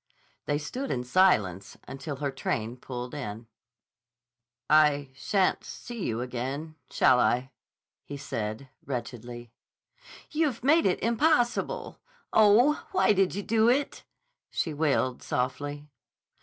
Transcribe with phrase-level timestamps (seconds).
[0.47, 3.45] They stood in silence until her train pulled in.
[4.67, 7.51] "I shan't see you again, shall I?"
[8.03, 9.51] he said wretchedly.
[10.31, 11.99] "You've made it impossible.
[12.33, 14.03] Oh, why did you do it?"
[14.49, 15.87] she wailed softly.